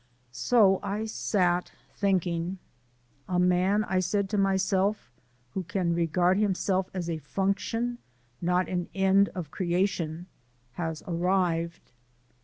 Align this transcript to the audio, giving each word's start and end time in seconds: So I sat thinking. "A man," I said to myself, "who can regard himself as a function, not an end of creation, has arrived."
So 0.31 0.79
I 0.81 1.05
sat 1.05 1.73
thinking. 1.93 2.57
"A 3.29 3.37
man," 3.37 3.83
I 3.83 3.99
said 3.99 4.31
to 4.31 4.37
myself, 4.39 5.11
"who 5.51 5.61
can 5.61 5.93
regard 5.93 6.39
himself 6.39 6.89
as 6.91 7.07
a 7.07 7.19
function, 7.19 7.99
not 8.41 8.67
an 8.67 8.89
end 8.95 9.29
of 9.35 9.51
creation, 9.51 10.25
has 10.71 11.03
arrived." 11.05 11.91